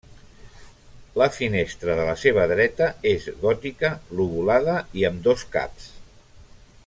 La 1.21 1.27
finestra 1.35 1.97
de 1.99 2.07
la 2.07 2.15
seva 2.21 2.47
dreta 2.53 2.87
és 3.11 3.29
gòtica, 3.45 3.93
lobulada 4.21 4.77
i 5.03 5.07
amb 5.11 5.25
dos 5.29 5.45
caps. 5.57 5.91